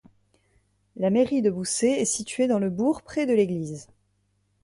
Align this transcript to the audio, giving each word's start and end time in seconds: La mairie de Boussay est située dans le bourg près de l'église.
La 0.95 1.11
mairie 1.11 1.43
de 1.43 1.51
Boussay 1.51 1.91
est 1.91 2.05
située 2.05 2.47
dans 2.47 2.57
le 2.57 2.71
bourg 2.71 3.03
près 3.03 3.27
de 3.27 3.33
l'église. 3.35 3.87